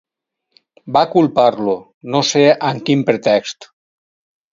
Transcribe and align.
Va 0.95 1.01
culpar-lo, 1.11 1.75
no 2.15 2.21
sé 2.31 2.41
amb 2.71 2.87
quin 2.89 3.05
pretext. 3.11 3.69